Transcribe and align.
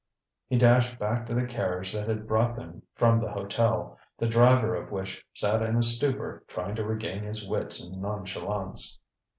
He 0.47 0.57
dashed 0.57 0.97
back 0.97 1.27
to 1.27 1.35
the 1.35 1.45
carriage 1.45 1.93
that 1.93 2.07
had 2.07 2.25
brought 2.25 2.55
them 2.55 2.81
from 2.95 3.19
the 3.19 3.29
hotel, 3.29 3.99
the 4.17 4.25
driver 4.25 4.73
of 4.73 4.89
which 4.89 5.23
sat 5.31 5.61
in 5.61 5.75
a 5.75 5.83
stupor 5.83 6.43
trying 6.47 6.73
to 6.77 6.83
regain 6.83 7.21
his 7.23 7.47
wits 7.47 7.85
and 7.85 8.01
nonchalance. 8.01 8.97